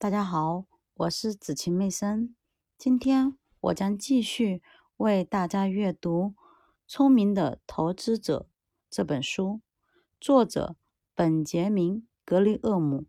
[0.00, 2.32] 大家好，我是子晴妹生。
[2.78, 4.62] 今天我将继续
[4.98, 6.26] 为大家阅读
[6.86, 8.46] 《聪明的投资者》
[8.88, 9.60] 这本书，
[10.20, 10.76] 作者
[11.16, 13.06] 本杰明·格雷厄姆。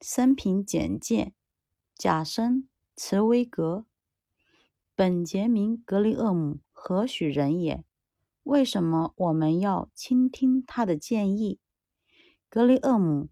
[0.00, 1.32] 生平简介：
[1.96, 2.62] 贾森·
[2.94, 3.84] 茨威格。
[4.94, 7.84] 本杰明·格雷厄姆何许人也？
[8.44, 11.58] 为什么我们要倾听他的建议？
[12.48, 13.28] 格雷厄姆。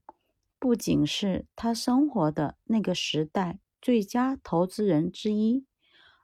[0.63, 5.67] 不仅是他生活的那个时代最佳投资人之一，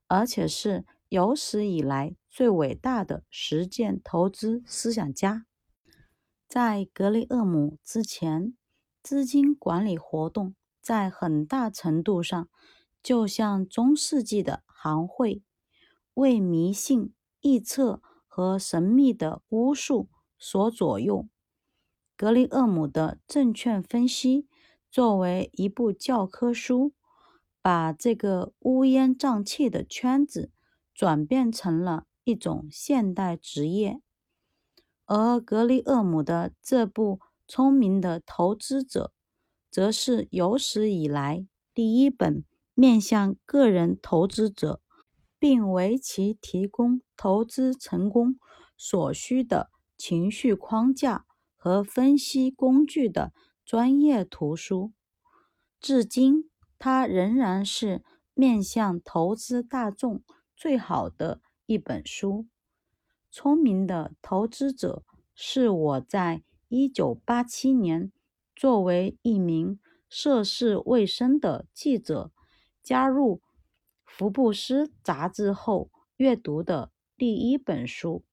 [0.06, 5.45] 而且是有史以来最伟大的实践投资思想家。
[6.47, 8.55] 在格雷厄姆之前，
[9.02, 12.48] 资金管理活动在很大程度上
[13.02, 15.42] 就像中世纪的行会，
[16.14, 20.09] 为迷信、臆测和神秘的巫术
[20.39, 21.28] 所左右。
[22.18, 24.48] 格里厄姆的证券分析
[24.90, 26.92] 作为一部教科书，
[27.62, 30.50] 把这个乌烟瘴气的圈子
[30.92, 34.00] 转变成了一种现代职业。
[35.06, 39.12] 而格里厄姆的这部《聪明的投资者》
[39.70, 42.42] 则是有史以来第一本
[42.75, 44.80] 面向个人投资者，
[45.38, 48.41] 并为其提供投资成功
[48.77, 51.27] 所需的情绪框架。
[51.59, 53.33] 和分析工具的
[53.64, 54.92] 专业图书，
[55.81, 60.23] 至今它仍然是面向投资大众
[60.56, 62.47] 最好的一本书。
[63.31, 65.03] 聪明的投资者
[65.34, 68.12] 是我在一九八七年
[68.55, 72.31] 作为一名涉世未深的记者
[72.83, 73.37] 加入
[74.06, 78.25] 《福布斯》杂志后阅读的第一本书。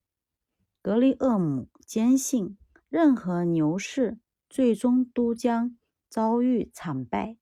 [0.82, 2.58] 格里厄姆坚信。
[2.90, 4.20] 任何牛市
[4.50, 5.78] 最终都将
[6.10, 7.38] 遭遇惨败，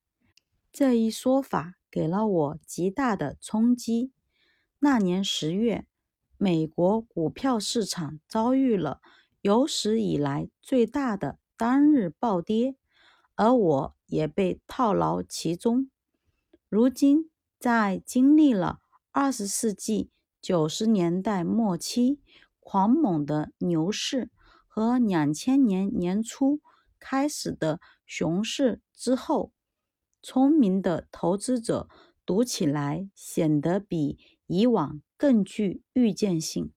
[0.72, 4.12] 这一说法给了我极大的冲击。
[4.80, 5.86] 那年十月，
[6.38, 9.00] 美国股票市场遭遇了
[9.42, 12.76] 有史以来最大的单日暴跌，
[13.36, 15.90] 而我也被套牢其中。
[16.68, 17.30] 如今，
[17.60, 18.80] 在经历了
[19.12, 20.10] 二十世纪
[20.42, 22.20] 九十年代末期
[22.60, 24.32] 狂猛的牛市，
[24.76, 26.60] 和两千年年初
[27.00, 29.52] 开始的熊市之后，
[30.20, 31.88] 聪明的投资者
[32.26, 34.18] 读起来显得比
[34.48, 36.74] 以往更具预见性。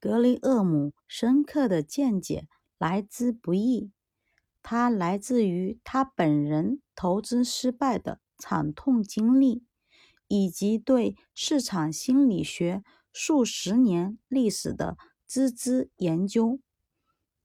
[0.00, 2.48] 格雷厄姆深刻的见解
[2.78, 3.90] 来之不易，
[4.62, 9.62] 它来自于他本人投资失败的惨痛经历，
[10.28, 14.96] 以及对市场心理学数十年历史的
[15.28, 16.58] 孜孜研究。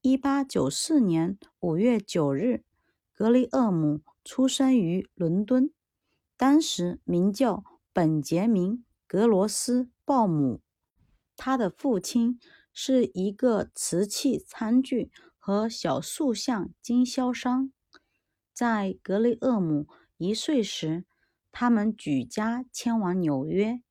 [0.04, 2.64] 一八九四年五月九日，
[3.14, 5.72] 格雷厄姆出生于伦敦，
[6.36, 7.64] 当时名叫
[7.94, 10.60] 本杰明·格罗斯鲍姆。
[11.38, 12.40] 他的父亲
[12.74, 17.72] 是一个瓷器餐具和小塑像经销商。
[18.52, 21.06] 在格雷厄姆一岁时，
[21.52, 23.84] 他们举家迁往纽约。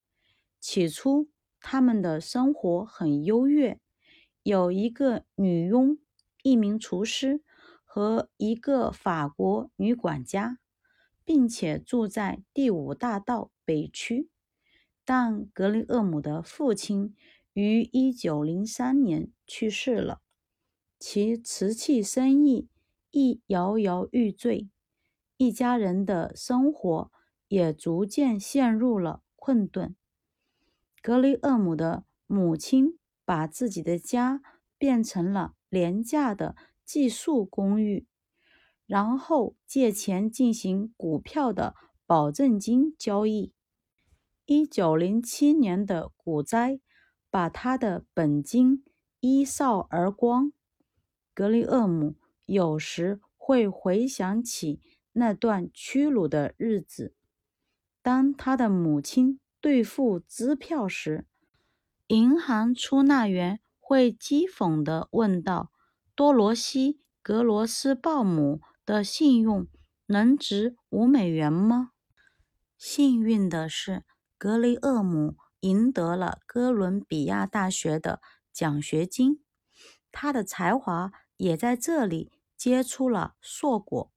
[0.58, 1.28] 起初，
[1.60, 3.78] 他们的生活很优越。
[4.42, 5.98] 有一个女佣，
[6.42, 7.42] 一名厨师
[7.84, 10.58] 和一个法国女管家，
[11.26, 14.30] 并且住在第五大道北区。
[15.04, 17.14] 但格雷厄姆的父亲
[17.52, 20.22] 于1903年去世了，
[20.98, 22.68] 其瓷器生意
[23.10, 24.70] 亦摇摇欲坠，
[25.36, 27.12] 一家人的生活
[27.48, 29.94] 也逐渐陷入了困顿。
[31.02, 32.99] 格雷厄姆的母亲。
[33.30, 34.42] 把自己的家
[34.76, 38.08] 变成了廉价的寄宿公寓，
[38.86, 41.76] 然后借钱进行股票的
[42.06, 43.52] 保证金交易。
[44.46, 46.80] 一九零七年的股灾
[47.30, 48.84] 把他的本金
[49.20, 50.52] 一扫而光。
[51.32, 52.16] 格雷厄姆
[52.46, 54.80] 有时会回想起
[55.12, 57.14] 那段屈辱的日子。
[58.02, 61.28] 当他的母亲兑付支票时，
[62.10, 65.70] 银行出纳员会讥讽地问道
[66.16, 69.68] ：“多罗西·格罗斯鲍姆的信用
[70.06, 71.92] 能值五美元吗？”
[72.76, 74.02] 幸运的是，
[74.36, 78.20] 格雷厄姆赢得了哥伦比亚大学的
[78.52, 79.44] 奖学金，
[80.10, 84.10] 他的才华也在这里结出了硕果。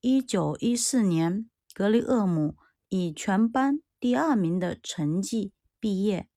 [0.00, 2.54] 一九一四年，格雷厄姆
[2.90, 6.28] 以全班第二名的成绩毕业。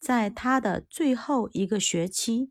[0.00, 2.50] 在他的最后一个学期，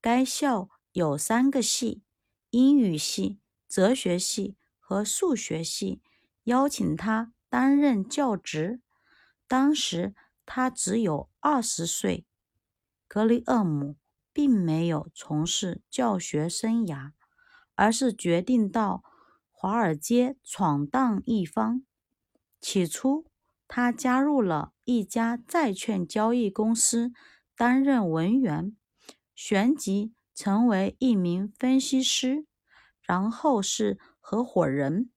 [0.00, 2.04] 该校有三个系：
[2.50, 6.00] 英语系、哲学系和数学系
[6.44, 8.80] 邀请他担任教职。
[9.48, 10.14] 当时
[10.46, 12.26] 他只有二十岁。
[13.08, 13.96] 格雷厄姆
[14.32, 17.10] 并没有从事教学生涯，
[17.74, 19.02] 而是决定到
[19.50, 21.84] 华尔街闯荡一番。
[22.60, 23.26] 起初，
[23.66, 27.12] 他加入了一家债券交易公司，
[27.56, 28.76] 担任文员，
[29.34, 32.46] 旋即成为一名分析师，
[33.00, 35.10] 然后是合伙人。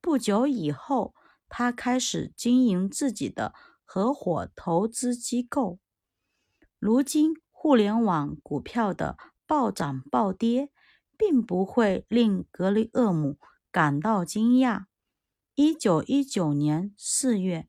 [0.00, 1.14] 不久以后，
[1.48, 5.78] 他开始经营自己的合伙投资机构。
[6.78, 9.16] 如今，互联网股票的
[9.46, 10.70] 暴涨暴跌，
[11.16, 13.38] 并不会令格雷厄姆
[13.72, 14.84] 感到惊讶。
[15.54, 17.68] 一九一九年四月，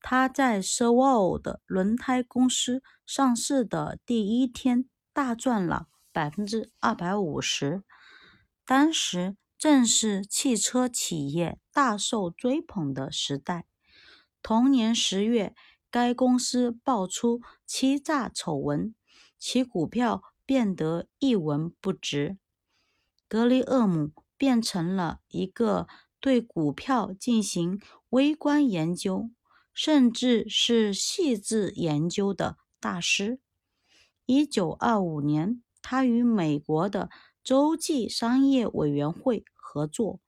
[0.00, 7.82] 他在 Sword 轮胎公司上市的第一天大赚了百分之二百五十。
[8.64, 13.66] 当时正是汽车企业大受追捧的时代。
[14.42, 15.54] 同年十月。
[15.90, 18.94] 该公司爆出欺诈丑闻，
[19.38, 22.36] 其股票变得一文不值。
[23.26, 25.88] 格雷厄姆变成了一个
[26.20, 27.80] 对股票进行
[28.10, 29.30] 微观研究，
[29.78, 33.38] 甚至是细致研究的大师。
[34.26, 37.08] 一九二五年，他与美国的
[37.44, 40.18] 洲际商业委员会合作，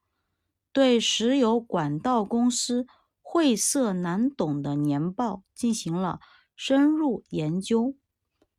[0.73, 2.87] 对石油管道公司。
[3.21, 6.19] 晦涩难懂的年报进行了
[6.57, 7.95] 深入研究，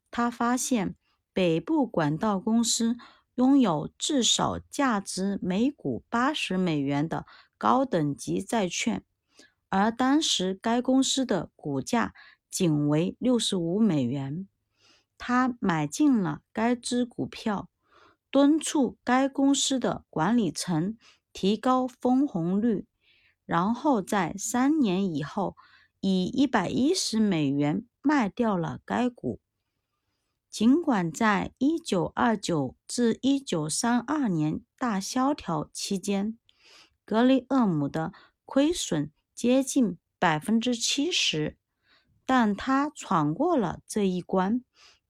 [0.10, 0.96] 他发现
[1.34, 2.96] 北部管道公司
[3.36, 7.26] 拥有至少价值每股八十美元的
[7.58, 9.04] 高等级债券，
[9.72, 12.14] 而当时该公司的股价
[12.50, 14.48] 仅为六十五美元。
[15.18, 17.70] 他买进了该支股票，
[18.30, 20.98] 敦促该公司的管理层
[21.32, 22.86] 提高分红率。
[23.46, 25.56] 然后在三年以后，
[26.02, 29.40] 以一百一十美元卖掉了该股。
[30.50, 36.38] 尽管在一九二九至一九三二年大萧条期间，
[37.06, 38.12] 格雷厄姆的
[38.44, 39.10] 亏损
[39.42, 41.58] 接近百分之七十，
[42.28, 44.64] 但他闯过了这一关，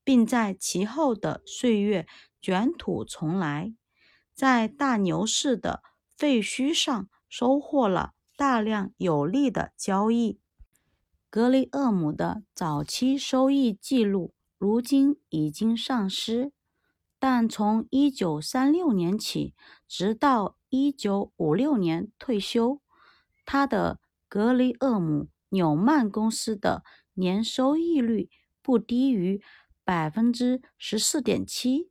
[0.05, 2.07] 并在其后的岁月
[2.41, 3.75] 卷土重来，
[4.33, 5.83] 在大牛市的
[6.15, 8.13] 废墟上收获了。
[8.37, 10.39] 大量有利的交易。
[11.29, 16.53] 格雷厄姆的早期收益记录如今已经丧失，
[17.19, 19.53] 但从1936年起，
[19.89, 22.79] 直到1956年退休，
[23.45, 23.99] 他的
[24.31, 26.85] 格雷厄姆纽曼公司的
[27.15, 28.29] 年收益率
[28.61, 29.43] 不低于
[29.83, 31.89] 百分之十四点七，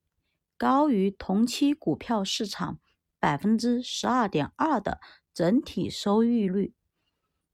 [0.56, 2.80] 高于同期股票市场
[3.18, 5.00] 百分之十二点二的。
[5.34, 6.72] 整体收益率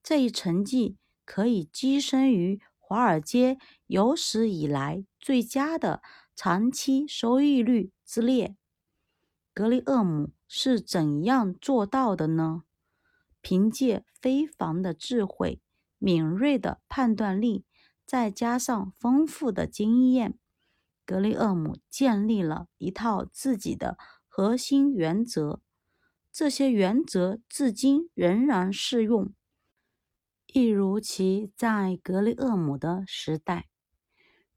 [0.04, 3.58] 这一成绩可以跻身于华尔街
[3.88, 6.00] 有史以来最佳的
[6.36, 8.54] 长期收益率之列。
[9.52, 12.62] 格雷厄姆是怎样做到的呢？
[13.48, 15.60] 凭借非凡的智慧、
[15.98, 17.64] 敏锐的判断力，
[18.04, 20.36] 再加上丰富的经验，
[21.04, 23.96] 格雷厄姆建立了一套自己的
[24.26, 25.60] 核心原则。
[26.32, 29.32] 这些原则至今仍然适用，
[30.48, 33.68] 一如其在格雷厄姆的时代。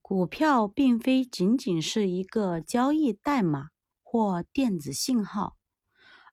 [0.01, 3.67] 股票并非仅仅是一个交易代码
[4.01, 5.58] 或电子信号，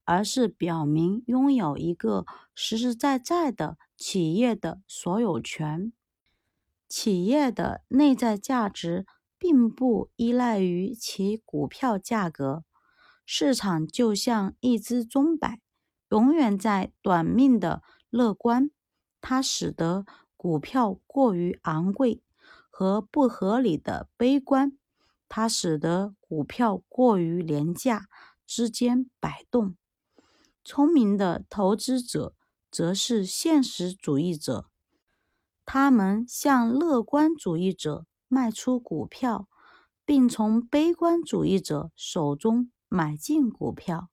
[0.06, 5.92] 而是表明拥有一个实实在在的企业的所有权。
[6.88, 9.04] 企业的内在价值
[9.36, 12.64] 并不依赖于其股票价格。
[13.26, 15.60] 市场就像一只钟摆，
[16.10, 18.70] 永远在短命的乐观。
[19.20, 22.22] 它使得股票过于昂贵
[22.70, 24.78] 和不合理的悲观，
[25.28, 28.06] 它使得股票过于廉价
[28.46, 29.76] 之间摆动。
[30.66, 32.35] 聪明的投资者
[32.73, 34.68] 则是现实主义者，
[35.64, 39.49] 他们向乐观主义者卖出股票，
[40.04, 42.73] 并从悲观主义者手中。
[42.88, 44.11] 买进股票，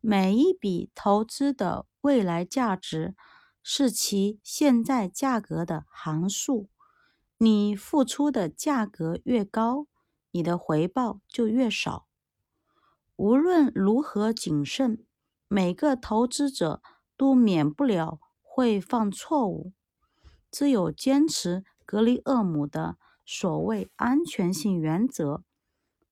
[0.00, 3.16] 每一笔投资的未来价值
[3.62, 6.68] 是其现在价格的函数。
[7.38, 9.86] 你付出的价格越高，
[10.32, 12.06] 你的回报就越少。
[13.16, 15.06] 无论如何谨慎，
[15.48, 16.80] 每个投资者
[17.16, 19.72] 都免不了会犯错误。
[20.50, 25.42] 只有坚持格雷厄姆的所谓安全性原则，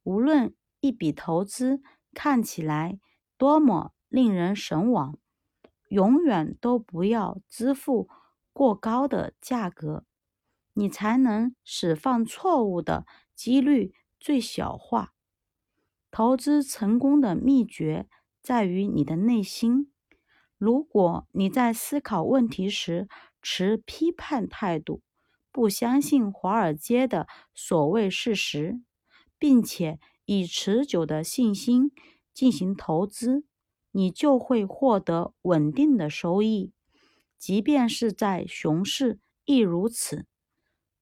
[0.02, 0.54] 无论。
[0.80, 1.80] 一笔投资
[2.12, 3.00] 看起来
[3.36, 5.18] 多么令人神往。
[5.88, 8.08] 永远都不要支付
[8.52, 10.04] 过高的价格，
[10.74, 15.14] 你才能使犯错误的几率最小化。
[16.12, 18.08] 投资成功的秘诀
[18.46, 19.90] 在于你的内心。
[20.56, 23.08] 如果你在思考问题时
[23.42, 25.02] 持批判态度，
[25.50, 27.26] 不相信华尔街的
[27.56, 28.80] 所谓事实，
[29.36, 31.90] 并且以持久的信心
[32.32, 33.44] 进行投资，
[33.90, 36.72] 你就会获得稳定的收益。
[37.36, 40.24] 即便是在熊市亦如此。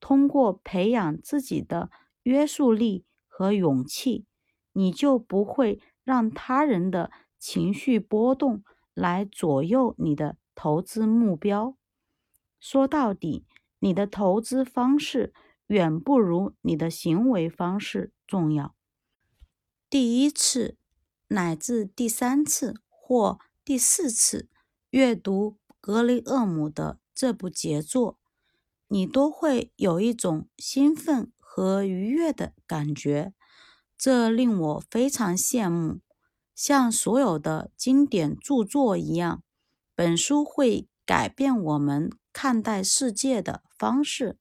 [0.00, 1.90] 通过培养自己的
[2.22, 4.24] 约束力和勇气，
[4.72, 7.10] 你就不会让他人的
[7.44, 11.76] 情绪波动来左右你的投资目标。
[12.58, 13.44] 说到底。
[13.80, 15.34] 你的投资方式
[15.66, 18.74] 远不如你的行为方式重要。
[19.90, 20.78] 第一次
[21.28, 24.48] 乃至第三次或第四次
[24.88, 28.18] 阅读格雷厄姆的这部杰作，
[28.88, 33.34] 你都会有一种兴奋和愉悦的感觉，
[33.98, 36.00] 这令我非常羡慕。
[36.54, 39.42] 像所有的经典著作一样，
[39.94, 42.11] 本书会改变我们。
[42.37, 44.38] 看待世界的方式，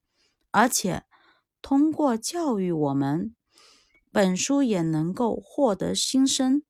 [0.50, 1.04] 而且
[1.62, 3.36] 通过教育我们，
[4.12, 6.64] 本书也能够获得新生。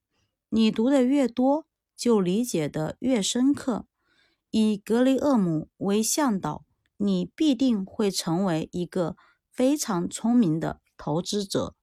[0.50, 1.64] 你读的越多，
[1.96, 3.86] 就理解的越深刻。
[4.50, 6.66] 以格雷厄姆为向导，
[6.98, 9.16] 你必定会成为一个
[9.50, 11.74] 非常聪明的投资者。